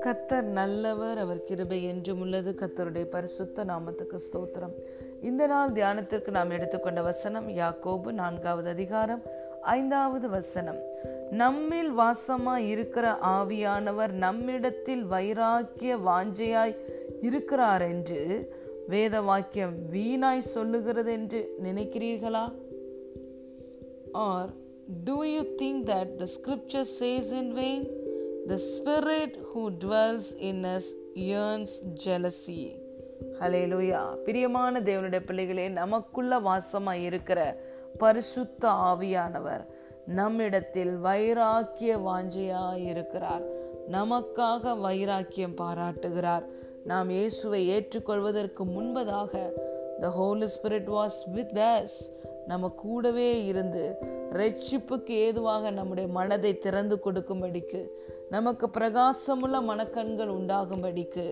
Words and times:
கத்தர் 0.00 0.42
நல்லவர் 0.42 1.18
அவர் 1.18 1.42
கிருபை 1.42 1.84
என்றும் 1.84 2.20
உள்ளது. 2.20 2.54
கத்தருடைய 2.58 3.04
பரிசுத்த 3.04 3.64
நாமத்துக்கு 3.64 4.18
ஸ்தோத்திரம். 4.18 4.74
இந்த 5.22 5.46
நாள் 5.46 5.72
தியானத்திற்கு 5.72 6.30
நாம் 6.30 6.50
எடுத்துக்கொண்ட 6.50 7.02
வசனம் 7.02 7.48
யாக்கோபு 7.48 8.12
நான்காவது 8.12 8.68
அதிகாரம் 8.68 9.22
ஐந்தாவது 9.60 10.28
வசனம். 10.28 10.78
நம்மில் 11.30 11.98
வாசமாய் 11.98 12.68
இருக்கிற 12.68 13.16
ஆவியானவர் 13.22 14.12
நம்மிடத்தில் 14.12 15.04
வைராக்கிய 15.04 15.96
வாஞ்சையாய் 15.96 16.76
இருக்கிறார் 17.20 17.82
என்று 17.82 18.52
வேத 18.88 19.20
வாக்கியம் 19.20 19.74
வீணாய் 19.92 20.38
சொல்லுகிறது 20.38 21.12
என்று 21.12 21.54
நினைக்கிறீர்களா? 21.64 22.52
Or 24.12 24.62
Do 24.84 25.22
you 25.22 25.42
think 25.42 25.86
that 25.86 26.14
the 26.14 26.24
scripture 26.24 26.86
says 27.00 27.30
in 27.32 27.56
vain 27.56 27.84
The 28.48 28.56
spirit 28.56 29.36
who 29.54 29.62
dwells 29.84 30.38
in 30.38 30.64
us 30.64 30.90
yearns 31.14 31.74
jealousy 32.04 32.76
hallelujah 33.40 34.14
பிரியமான 34.14 34.80
தேவனுடைய 34.80 35.20
பிள்ளைகளே 35.26 35.68
நமக்குள்ள 35.68 36.40
வாசமாய் 36.40 37.02
இருக்கிற 37.02 37.60
பரிசுத்த 37.98 38.68
ஆவியானவர் 38.68 39.66
நம்மிடத்தில் 40.06 40.96
வைராக்கிய 41.04 41.96
வாஞ்சையாய் 42.08 42.84
இருக்கிறார். 42.84 43.42
நமக்காக 43.90 44.80
வைராக்கியம் 44.80 45.54
பாராட்டுகிறார். 45.54 46.44
நாம் 46.84 47.10
இயேசுவை 47.10 47.68
ஏற்றுக்கொள்வதற்கு 47.68 48.64
முன்பதாக 48.64 49.50
the 50.00 50.08
Holy 50.08 50.46
Spirit 50.46 50.90
was 50.90 51.20
with 51.26 51.58
us 51.58 51.98
நம்ம 52.48 52.68
கூடவே 52.76 53.28
இருந்து 53.46 53.82
ரட்சிப்புக்கு 54.32 55.14
ஏதுவாக 55.26 55.70
நம்முடைய 55.70 56.06
மனதை 56.08 56.52
திறந்து 56.58 56.96
கொடுக்கும்படிக்கு 57.04 57.80
நமக்கு 58.30 58.66
பிரகாசமுள்ள 58.78 59.56
மனக்கண்கள் 59.62 60.32
உண்டாகும்படிக்கு 60.34 61.26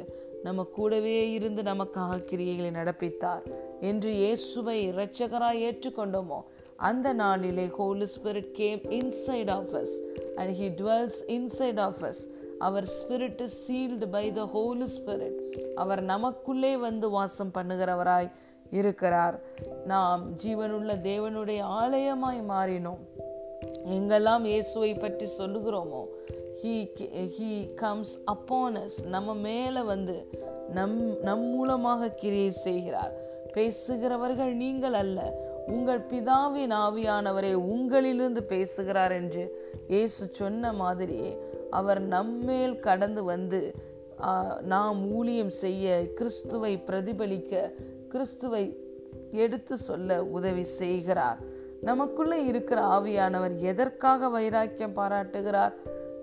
நம்ம 0.44 0.64
கூடவே 0.72 1.18
இருந்து 1.32 1.62
நமக்காக 1.62 2.22
கிரியைகளை 2.30 2.70
நடப்பித்தார் 2.70 3.44
என்று 3.80 4.10
இயேசுவை 4.14 4.76
இரட்சகராய் 4.88 5.62
ஏற்றுக்கொண்டோமோ 5.62 6.40
அந்த 6.82 7.08
நாளிலே 7.14 7.66
Holy 7.76 8.06
Spirit 8.14 8.52
came 8.52 8.80
inside 8.90 9.50
of 9.50 9.74
us 9.74 9.94
and 10.36 10.52
he 10.60 10.68
dwells 10.80 11.18
inside 11.28 11.80
of 11.80 12.02
us 12.04 12.22
our 12.58 12.86
spirit 12.96 13.42
is 13.42 13.58
sealed 13.66 14.06
by 14.08 14.24
the 14.32 14.44
Holy 14.46 14.88
Spirit 14.96 15.38
அவர் 15.74 16.02
நமக்குள்ளே 16.04 16.72
வந்து 16.78 17.08
வாசம் 17.10 17.54
பண்ணுகிறவராய் 17.54 18.30
இருக்கிறார். 18.78 19.36
நாம் 19.92 20.22
ஜீவனுள்ள 20.42 20.92
தேவனுடைய 21.08 21.60
ஆலயமாய் 21.80 22.40
மாறினோம். 22.52 23.02
எங்கெல்லாம் 23.96 24.44
இயேசுவை 24.50 24.92
பற்றி 24.94 25.26
சொல்லுகிறோமோ 25.38 26.02
he 26.60 26.74
he 27.36 27.50
comes 27.82 28.14
upon us 28.34 28.96
நம்ம 29.14 29.34
மேலே 29.48 29.82
வந்து 29.92 30.16
நம் 30.78 30.98
நம் 31.28 31.46
மூலமாக 31.54 32.10
கிரியை 32.22 32.50
செய்கிறார். 32.66 33.14
பேசுகிறவர்கள் 33.56 34.52
நீங்கள் 34.64 34.96
அல்ல. 35.02 35.18
உங்கள் 35.72 36.00
பிதாவின் 36.10 36.72
ஆவியானவரே 36.84 37.50
உங்களிலிருந்து 37.72 38.42
பேசுகிறார் 38.52 39.14
என்று 39.18 39.44
இயேசு 39.88 40.22
சொன்ன 40.40 40.72
மாதிரியே 40.80 41.30
அவர் 41.78 42.00
நம்மேல் 42.14 42.76
கடந்து 42.86 43.22
வந்து 43.24 43.60
நாம் 44.72 44.98
ஊழியம் 45.16 45.54
செய்ய 45.62 45.94
கிறிஸ்துவை 46.18 46.72
பிரதிபலிக்க 46.88 47.62
கிறிஸ்துவை 48.12 48.76
எடுத்து 49.30 49.76
சொல்ல 49.76 50.24
உதவி 50.24 50.62
செய்கிறார். 50.62 51.38
நமக்குள்ளே 51.80 52.44
இருக்கிற 52.44 52.80
ஆவியானவர் 52.80 53.56
எதற்காக 53.56 54.28
வைராக்கியம் 54.28 54.92
பாராட்டுகிறார்? 54.92 55.72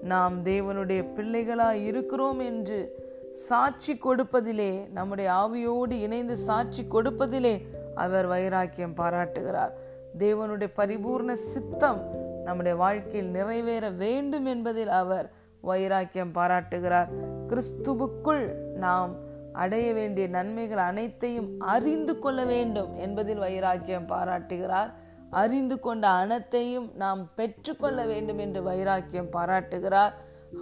நாம் 0.02 0.44
தேவனுடைய 0.44 1.06
பிள்ளைகளாய் 1.16 1.86
இருக்கிறோம் 1.86 2.40
என்று 2.40 2.96
சாட்சி 3.32 3.94
கொடுப்பதிலே 3.94 4.92
நம்முடைய 4.92 5.30
ஆவியோடு 5.32 5.92
இணைந்து 5.92 6.36
சாட்சி 6.38 6.84
கொடுப்பதிலே 6.84 7.62
அவர் 7.96 8.26
வைராக்கியம் 8.26 8.94
பாராட்டுகிறார். 8.94 9.74
தேவனுடைய 10.18 10.68
பரிபூர்ண 10.76 11.32
சித்தம் 11.32 12.02
நம்முடைய 12.44 12.78
வாழ்க்கையில் 12.78 13.30
நிறைவேற 13.30 13.90
வேண்டும் 13.90 14.46
என்பதில் 14.46 14.88
அவர் 14.88 15.32
வைராக்கியம் 15.62 16.32
பாராட்டுகிறார். 16.32 17.10
கிறிஸ்துவுக்குள் 17.48 18.46
நாம் 18.86 19.28
அடைய 19.54 19.94
வேண்டிய 19.94 20.28
நன்மைகள் 20.28 20.78
அனைத்தையும் 20.78 21.60
அறிந்து 21.60 22.20
கொள்ள 22.20 22.46
வேண்டும் 22.46 22.98
என்பதில் 22.98 23.38
வைராக்கியம் 23.38 24.06
பாராட்டுகிறார். 24.06 24.94
அறிந்து 25.30 25.80
கொண்ட 25.80 26.08
அனைத்தையும் 26.08 26.92
நாம் 26.96 27.34
பெற்றுக்கொள்ள 27.36 28.06
வேண்டும் 28.06 28.38
என்று 28.38 28.64
வைராக்கியம் 28.64 29.30
பாராட்டுகிறார். 29.30 30.14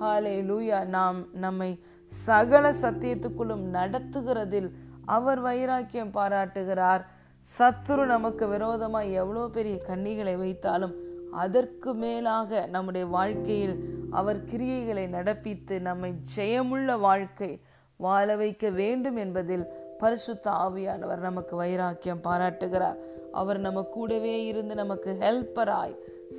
ஹாலே 0.01 0.35
லூயா 0.41 0.85
நாம் 0.85 1.27
நம்மை 1.33 1.79
சகல 2.05 2.71
சத்தியத்துக்குள்ளும் 2.81 3.65
நடத்துகிறதில் 3.73 4.71
அவர் 5.05 5.39
வைராக்கியம் 5.39 6.11
பாராட்டுகிறார். 6.11 7.05
சத்துரு 7.59 8.05
நமக்கு 8.05 8.47
விரோதமாய் 8.47 9.13
எவ்வளோ 9.13 9.47
பெரிய 9.47 9.81
கண்ணிகளை 9.87 10.35
வைத்தாலும் 10.35 10.93
அதற்கு 11.31 11.93
மேலாக 11.93 12.65
நம்முடைய 12.65 13.07
வாழ்க்கையில் 13.07 13.75
அவர் 14.11 14.43
கிரியைகளை 14.43 15.05
நடப்பித்து 15.09 15.79
நம்மை 15.79 16.13
ஜெயமுள்ள 16.35 16.99
வாழ்க்கை 16.99 17.61
வாழ 17.97 18.35
வைக்க 18.35 18.69
வேண்டும் 18.69 19.15
என்பதில் 19.15 19.65
பரிசுத்த 19.97 20.51
ஆவியானவர் 20.51 21.17
நமக்கு 21.17 21.55
வைராக்கியம் 21.55 22.21
பாராட்டுகிறார். 22.21 22.97
அவர் 23.31 23.59
நம்ம 23.59 23.83
கூடவே 23.83 24.45
இருந்து 24.45 24.75
நமக்கு 24.75 25.17
ஹெல்ப்பராய் 25.19 25.95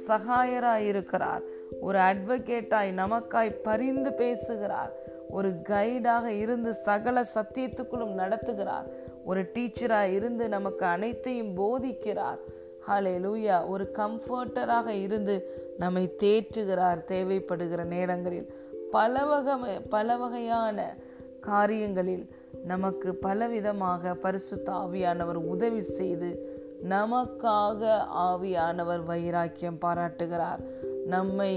சகாயராய் 0.09 0.87
இருக்கிறார். 0.87 1.43
ஒரு 1.81 1.99
அட்வொகேட்டாய் 1.99 2.93
நமக்காய் 2.93 3.51
பரிந்து 3.51 4.13
பேசுகிறார். 4.13 4.93
ஒரு 5.31 5.49
கைடாக 5.49 6.25
இருந்து 6.25 6.75
சகல 6.75 7.25
சத்தியத்துக்குள்ளும் 7.35 8.15
நடத்துகிறார். 8.15 8.87
ஒரு 9.25 9.43
டீச்சராக 9.43 10.13
இருந்து 10.13 10.49
நமக்கு 10.49 10.87
அனைத்தையும் 10.87 11.57
போதிக்கிறார். 11.57 12.39
ஹலே 12.89 13.19
லூயா 13.19 13.69
ஒரு 13.69 13.93
கம்ஃபர்டராக 13.95 14.87
இருந்து 14.87 15.65
நம்மை 15.79 16.15
தேற்றுகிறார் 16.23 17.05
தேவைப்படுகிற 17.09 17.85
நேரங்களில். 17.85 18.53
பல 18.91 19.25
வகை 19.25 19.81
பல 19.81 20.17
வகையான 20.17 20.97
காரியங்களில் 21.41 22.27
நமக்கு 22.65 23.19
பலவிதமாக 23.23 24.15
பரிசுத்த 24.15 24.73
ஆவியானவர் 24.73 25.41
உதவி 25.55 25.81
செய்து 25.81 26.31
நமக்காக 26.89 27.81
ஆவியானவர் 28.17 29.05
வைராக்கியம் 29.05 29.79
பாராட்டுகிறார். 29.79 30.61
நம்மை 31.07 31.53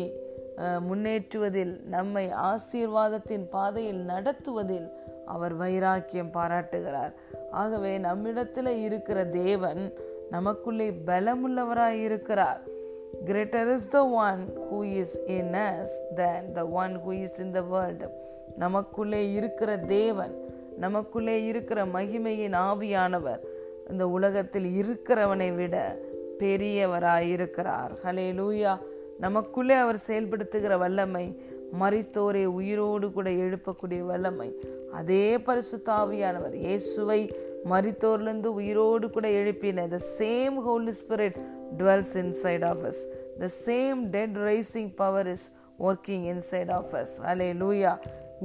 முன்னேற்றுவதில் 0.90 1.84
நம்மை 1.86 2.32
ஆசீர்வாதத்தின் 2.32 3.50
பாதையில் 3.50 4.02
நடத்துவதில் 4.06 4.90
அவர் 5.26 5.54
வைராக்கியம் 5.54 6.32
பாராட்டுகிறார். 6.32 7.14
ஆகவே 7.52 7.98
நம்மிடத்தில் 7.98 8.82
இருக்கிற 8.82 9.26
தேவன் 9.26 9.94
நமக்குள்ளே 10.30 10.92
பலமுள்ளவராய் 11.06 12.02
இருக்கிறார் 12.08 12.62
greater 13.26 13.74
is 13.74 13.90
the 13.90 14.06
one 14.08 14.42
who 14.72 14.84
is 14.84 15.20
in 15.26 15.54
us 15.54 15.96
than 16.16 16.52
the 16.54 16.66
one 16.66 16.98
who 17.06 17.12
is 17.22 17.40
in 17.40 17.52
the 17.52 17.62
world 17.62 18.10
நமக்குள்ளே 18.58 19.34
இருக்கிற 19.34 19.78
தேவன் 19.78 20.34
நமக்குள்ளே 20.78 21.46
இருக்கிற 21.46 21.86
மகிமையின் 21.86 22.56
ஆவியானவர் 22.68 23.42
இந்த 23.90 24.08
உலகத்தில் 24.08 24.68
இருக்கிறவனை 24.82 25.56
விட 25.56 25.76
பெரியவராயிருக்கிறார். 26.40 27.92
ஹலே 28.04 28.28
லூயா 28.40 28.74
நமக்குள்ளே 29.20 29.76
அவர் 29.76 30.00
செயல்படுத்துகிற 30.08 30.78
வல்லமை 30.78 31.26
மறித்தோரை 31.80 32.46
உயிரோடு 32.46 33.12
கூட 33.12 33.30
எழுப்பக்கூடிய 33.30 34.00
வல்லமை. 34.00 34.50
அதே 34.92 35.38
பரிசுத்தாவியானவர் 35.38 36.54
இயேசுவை 36.54 37.32
மறித்தோர்லேருந்து 37.70 38.46
உயிரோடு 38.46 39.10
கூட 39.10 39.28
எழுப்பின 39.28 39.88
the 39.88 40.00
same 40.20 40.56
Holy 40.56 40.92
Spirit 40.92 41.38
dwells 41.78 42.14
inside 42.14 42.66
of 42.66 42.84
us. 42.84 43.00
The 43.40 43.50
same 43.66 44.02
dead 44.16 44.38
raising 44.38 44.92
power 44.96 45.28
is 45.28 45.52
working 45.80 46.26
inside 46.34 46.72
of 46.72 46.96
us 46.96 47.16
hallelujah 47.54 48.00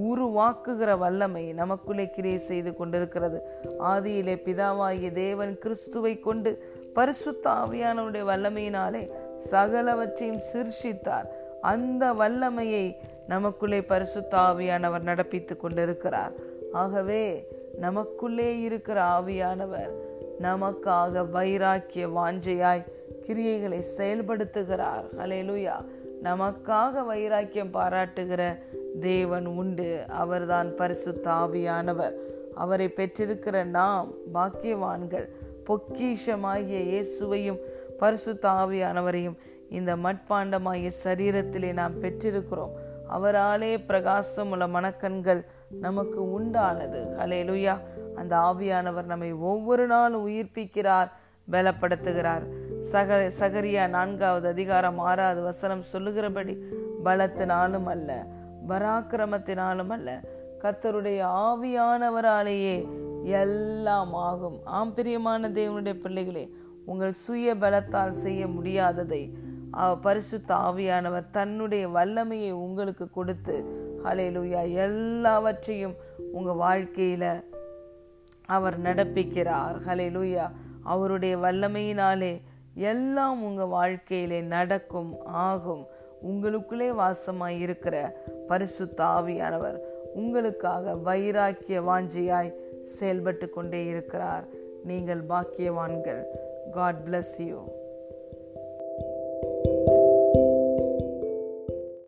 உருவாக்குகிற 0.08 0.98
வல்லமை 0.98 1.52
நமக்குள்ளே 1.52 2.10
கிரியை 2.10 2.38
செய்து 2.38 2.74
கொண்டிருக்கிறது. 2.74 3.38
ஆதியிலே 3.78 4.34
பிதாவாகிய 4.46 5.12
தேவன் 5.12 5.58
கிறிஸ்துவை 5.58 6.20
கொண்டு 6.20 6.50
பரிசுத்த 6.94 7.50
ஆவியானவருடைய 7.50 8.24
வல்லமையினாலே 8.32 9.10
சகலவற்றையும் 9.50 10.42
சிர்ஷித்தார் 10.52 11.28
அந்த 11.60 12.12
வல்லமையை 12.12 12.96
நமக்குள்ளே 13.28 13.82
பரிசுத்த 13.82 14.36
ஆவியானவர் 14.36 15.08
நடப்பித்து 15.10 15.56
கொண்டிருக்கிறார். 15.56 16.32
ஆகவே 16.72 17.48
நமக்குள்ளே 17.78 18.60
இருக்கிற 18.60 19.02
ஆவியானவர் 19.02 19.92
நமக்காக 20.42 21.30
வைராக்கிய 21.30 22.06
வாஞ்சையாய் 22.06 22.84
கிரியைகளை 23.26 23.82
செயல்படுத்துகிறார். 23.96 25.04
அலையலுயா 25.18 25.84
நமக்காக 26.22 27.04
வைராக்கியம் 27.04 27.74
பாராட்டுகிற 27.74 28.58
தேவன் 29.00 29.46
உண்டு. 29.46 30.04
அவர்தான் 30.08 30.74
பரிசுத்த 30.74 31.30
ஆவியானவர். 31.30 32.12
அவரை 32.54 32.92
பெற்றிருக்கிற 32.96 33.64
நாம் 33.64 34.08
பாக்கியவான்கள். 34.34 35.28
பொக்கிஷமாகிய 35.64 36.78
இயேசுவையும் 36.82 37.58
பரிசுத்த 37.98 38.48
ஆவியானவரையும் 38.48 39.36
இந்த 39.70 39.96
மட்பாண்டமாகிய 39.96 40.90
சரீரத்திலே 41.04 41.72
நாம் 41.72 42.02
பெற்றிருக்கிறோம். 42.02 42.70
அவராலே 43.12 43.86
பிரகாசம் 43.86 44.50
உள்ள 44.50 44.66
மனக்கண்கள் 44.66 45.44
நமக்கு 45.80 46.40
உண்டானது. 46.40 47.06
ஹலேலுயா 47.18 47.78
அந்த 48.14 48.36
ஆவியானவர் 48.36 49.04
நம்மை 49.04 49.32
ஒவ்வொரு 49.32 49.86
நாளும் 49.86 50.28
உயிர்ப்பிக்கிறார் 50.28 51.10
பலப்படுத்துகிறார். 51.50 52.42
சக 52.78 53.30
சகரியா 53.38 53.88
நான்காவது 53.88 54.48
அதிகாரம் 54.48 54.98
ஆறாவது 54.98 55.42
வசனம் 55.42 55.82
சொல்லுகிறபடி 55.82 56.58
பலத்தினாலும் 57.04 57.84
அல்ல 57.84 58.26
பராக்கிரமத்தினாலும் 58.68 59.88
அல்ல 59.88 60.20
கத்தருடைய 60.58 61.20
ஆவியானவராலேயே 61.24 62.88
எல்லாம் 63.22 64.14
ஆகும். 64.14 64.60
ஆம் 64.64 64.94
பிரியமான 64.94 65.48
தேவனுடைய 65.48 66.00
பிள்ளைகளே 66.00 66.54
உங்கள் 66.84 67.12
சுய 67.12 67.54
பலத்தால் 67.54 68.10
செய்ய 68.10 68.46
முடியாததை 68.46 69.32
பரிசுத்த 70.00 70.54
ஆவியானவர் 70.54 71.30
தன்னுடைய 71.30 71.88
வல்லமையை 71.88 72.52
உங்களுக்கு 72.52 73.10
கொடுத்து 73.10 73.64
ஹலேலுயா 74.04 74.72
எல்லாவற்றையும் 74.72 75.94
உங்க 76.32 76.52
வாழ்க்கையில 76.52 77.44
அவர் 78.46 78.82
நடப்பிக்கிறார். 78.82 79.76
ஹலேலுயா 79.86 80.50
அவருடைய 80.82 81.36
வல்லமையினாலே 81.36 82.40
எல்லாம் 82.76 83.44
உங்கள் 83.44 83.66
வாழ்க்கையிலே 83.66 84.40
நடக்கும் 84.40 85.24
ஆகும். 85.24 85.86
உங்களுக்குள்ளே 86.28 86.90
வாசமாய் 86.92 87.58
இருக்கிற 87.58 88.24
பரிசுத்த 88.48 89.04
ஆவியானவர் 89.04 89.78
உங்களுக்காக 90.14 90.94
வைராக்கிய 90.94 91.80
வாஞ்சியாய் 91.80 92.54
செயல்பட்டு 92.80 93.50
கொண்டே 93.50 93.84
இருக்கிறார். 93.84 94.44
நீங்கள் 94.84 95.22
பாக்கியவான்கள். 95.22 96.22
God 96.72 96.96
bless 97.04 97.38
you 97.38 97.64